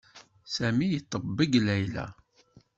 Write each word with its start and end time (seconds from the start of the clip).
Sami 0.55 0.85
iṭebbeg 0.99 1.51
Layla. 1.65 2.05